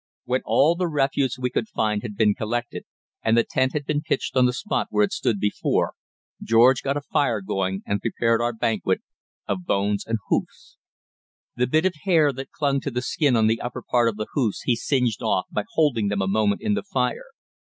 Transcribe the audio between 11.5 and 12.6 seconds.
The bit of hair that